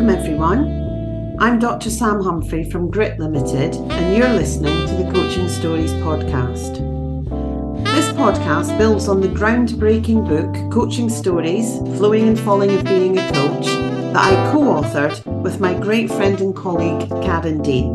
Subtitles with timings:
[0.00, 1.36] Welcome, everyone.
[1.40, 1.90] I'm Dr.
[1.90, 6.76] Sam Humphrey from Grit Limited, and you're listening to the Coaching Stories podcast.
[7.84, 13.30] This podcast builds on the groundbreaking book Coaching Stories Flowing and Falling of Being a
[13.30, 17.94] Coach that I co authored with my great friend and colleague, Karen Dean.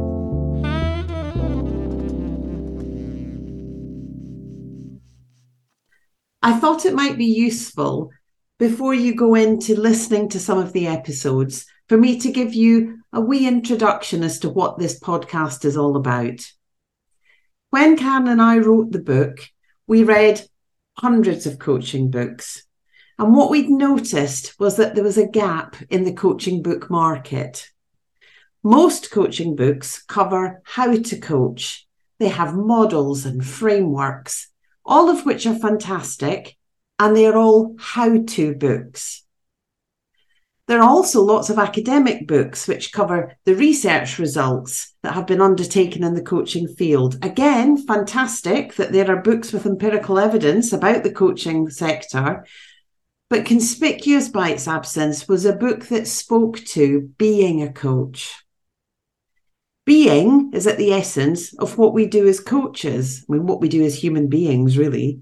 [6.43, 8.11] I thought it might be useful
[8.59, 12.99] before you go into listening to some of the episodes for me to give you
[13.13, 16.51] a wee introduction as to what this podcast is all about.
[17.69, 19.39] When Karen and I wrote the book,
[19.87, 20.41] we read
[20.97, 22.65] hundreds of coaching books.
[23.17, 27.69] And what we'd noticed was that there was a gap in the coaching book market.
[28.63, 31.87] Most coaching books cover how to coach.
[32.19, 34.49] They have models and frameworks,
[34.85, 36.57] all of which are fantastic
[36.97, 39.24] and they're all how to books.
[40.67, 45.41] There are also lots of academic books which cover the research results that have been
[45.41, 47.23] undertaken in the coaching field.
[47.23, 52.45] Again, fantastic that there are books with empirical evidence about the coaching sector.
[53.29, 58.43] But conspicuous by its absence was a book that spoke to being a coach.
[59.85, 63.23] Being is at the essence of what we do as coaches.
[63.29, 65.21] I mean, what we do as human beings, really.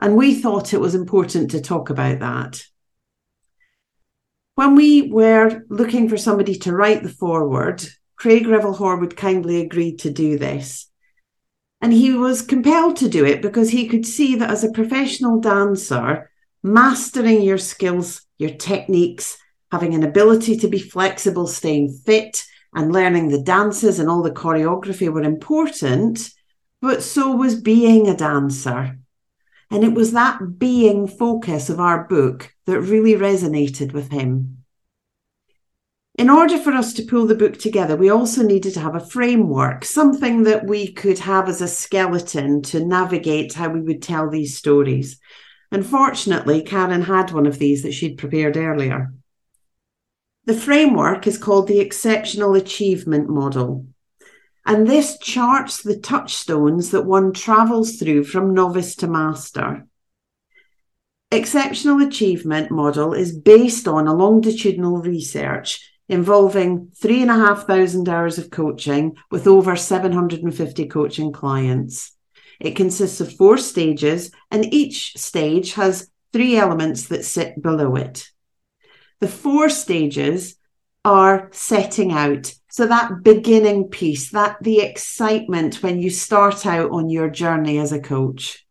[0.00, 2.62] And we thought it was important to talk about that.
[4.58, 7.80] When we were looking for somebody to write the foreword,
[8.16, 10.90] Craig Revel Horwood kindly agreed to do this.
[11.80, 15.38] And he was compelled to do it because he could see that as a professional
[15.38, 16.32] dancer,
[16.64, 19.38] mastering your skills, your techniques,
[19.70, 24.32] having an ability to be flexible, staying fit, and learning the dances and all the
[24.32, 26.30] choreography were important,
[26.82, 28.98] but so was being a dancer.
[29.70, 34.64] And it was that being focus of our book that really resonated with him.
[36.18, 39.06] In order for us to pull the book together, we also needed to have a
[39.06, 44.28] framework, something that we could have as a skeleton to navigate how we would tell
[44.28, 45.20] these stories.
[45.70, 49.12] Unfortunately, Karen had one of these that she'd prepared earlier.
[50.46, 53.86] The framework is called the Exceptional Achievement Model.
[54.68, 59.86] And this charts the touchstones that one travels through from novice to master.
[61.30, 69.46] Exceptional Achievement Model is based on a longitudinal research involving 3,500 hours of coaching with
[69.46, 72.14] over 750 coaching clients.
[72.60, 78.28] It consists of four stages, and each stage has three elements that sit below it.
[79.20, 80.56] The four stages
[81.06, 87.08] are setting out so that beginning piece, that the excitement when you start out on
[87.08, 88.66] your journey as a coach.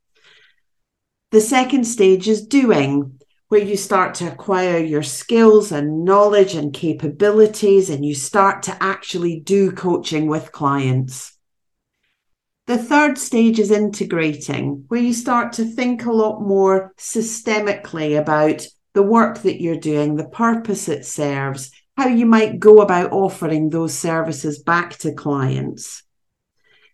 [1.31, 3.19] The second stage is doing,
[3.49, 8.83] where you start to acquire your skills and knowledge and capabilities, and you start to
[8.83, 11.33] actually do coaching with clients.
[12.67, 18.67] The third stage is integrating, where you start to think a lot more systemically about
[18.93, 23.69] the work that you're doing, the purpose it serves, how you might go about offering
[23.69, 26.03] those services back to clients.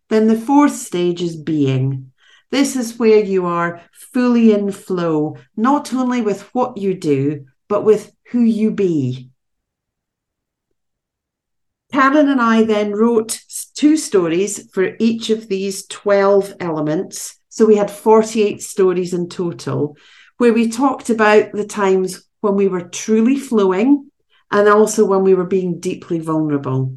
[0.09, 2.11] Then the fourth stage is being.
[2.51, 7.83] This is where you are fully in flow, not only with what you do, but
[7.83, 9.29] with who you be.
[11.91, 13.39] Karen and I then wrote
[13.75, 17.39] two stories for each of these 12 elements.
[17.49, 19.97] So we had 48 stories in total,
[20.37, 24.09] where we talked about the times when we were truly flowing
[24.53, 26.95] and also when we were being deeply vulnerable.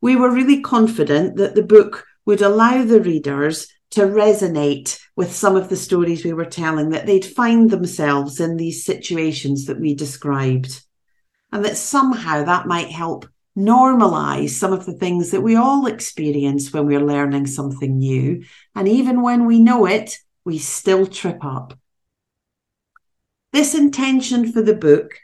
[0.00, 5.54] We were really confident that the book would allow the readers to resonate with some
[5.54, 9.94] of the stories we were telling, that they'd find themselves in these situations that we
[9.94, 10.82] described,
[11.52, 16.72] and that somehow that might help normalize some of the things that we all experience
[16.72, 18.42] when we're learning something new.
[18.74, 21.78] And even when we know it, we still trip up.
[23.52, 25.20] This intention for the book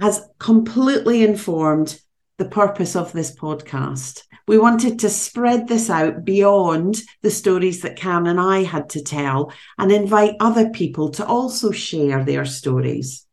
[0.00, 2.00] has completely informed
[2.38, 4.22] the purpose of this podcast.
[4.46, 9.02] We wanted to spread this out beyond the stories that Karen and I had to
[9.02, 13.26] tell and invite other people to also share their stories.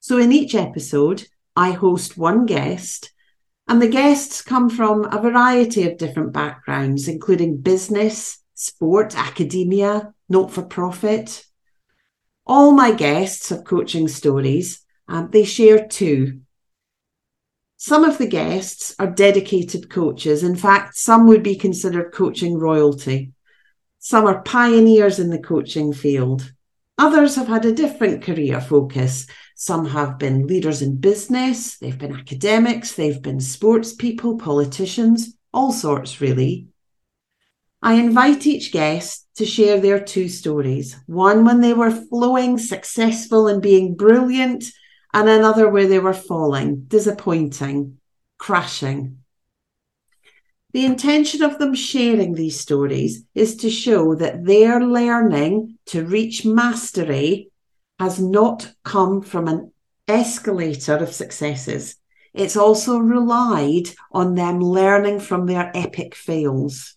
[0.00, 1.26] So in each episode,
[1.56, 3.12] I host one guest,
[3.68, 10.50] and the guests come from a variety of different backgrounds, including business, sport, academia, not
[10.50, 11.44] for profit.
[12.46, 16.40] All my guests have coaching stories um, they share two.
[17.76, 20.42] Some of the guests are dedicated coaches.
[20.42, 23.32] In fact, some would be considered coaching royalty.
[23.98, 26.52] Some are pioneers in the coaching field.
[26.96, 29.26] Others have had a different career focus.
[29.56, 35.72] Some have been leaders in business, they've been academics, they've been sports people, politicians, all
[35.72, 36.68] sorts really.
[37.80, 43.46] I invite each guest to share their two stories one when they were flowing, successful,
[43.46, 44.64] and being brilliant,
[45.14, 47.98] and another where they were falling, disappointing,
[48.36, 49.18] crashing.
[50.72, 56.44] The intention of them sharing these stories is to show that their learning to reach
[56.44, 57.52] mastery
[58.00, 59.72] has not come from an
[60.08, 61.94] escalator of successes.
[62.34, 66.96] It's also relied on them learning from their epic fails.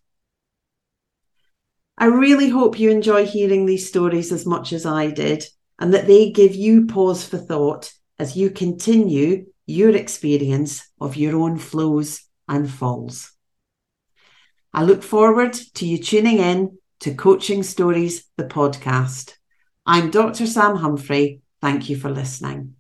[2.00, 5.46] I really hope you enjoy hearing these stories as much as I did
[5.78, 11.36] and that they give you pause for thought as you continue your experience of your
[11.36, 13.32] own flows and falls.
[14.74, 19.36] I look forward to you tuning in to Coaching Stories, the podcast.
[19.86, 20.48] I'm Dr.
[20.48, 21.42] Sam Humphrey.
[21.62, 22.76] Thank you for listening.